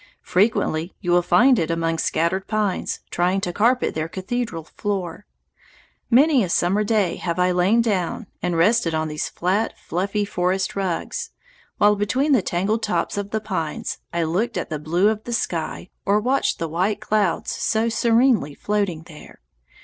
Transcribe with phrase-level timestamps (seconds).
[0.23, 5.27] Frequently you will find it among scattered pines, trying to carpet their cathedral floor.
[6.09, 10.25] Many a summer day I have lain down and rested on these flat and fluffy
[10.25, 11.29] forest rugs,
[11.77, 15.33] while between the tangled tops of the pines I looked at the blue of the
[15.33, 19.39] sky or watched the white clouds so serenely floating there.